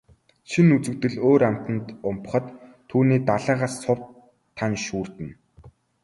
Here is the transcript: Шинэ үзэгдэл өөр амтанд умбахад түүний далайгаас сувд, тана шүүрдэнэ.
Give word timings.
Шинэ 0.49 0.71
үзэгдэл 0.77 1.15
өөр 1.27 1.41
амтанд 1.49 1.87
умбахад 2.09 2.45
түүний 2.89 3.19
далайгаас 3.29 3.73
сувд, 3.83 4.03
тана 4.57 4.77
шүүрдэнэ. 4.85 5.33